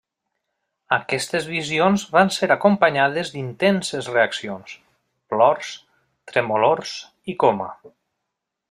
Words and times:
Aquestes 0.95 1.49
visions 1.49 2.05
van 2.15 2.33
ser 2.37 2.49
acompanyades 2.55 3.31
d'intenses 3.35 4.11
reaccions: 4.15 4.75
plors, 5.35 5.71
tremolors 6.33 6.99
i 7.35 7.39
coma. 7.47 7.75